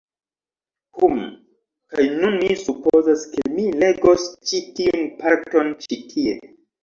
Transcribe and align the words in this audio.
Hum, 0.99 1.17
kaj 1.95 2.05
nun 2.21 2.37
mi 2.43 2.55
supozas 2.63 3.25
ke 3.35 3.45
mi 3.57 3.67
legos 3.83 4.25
ĉi 4.51 4.63
tiun 4.79 5.05
parton 5.23 5.71
ĉi 5.85 6.01
tie 6.15 6.35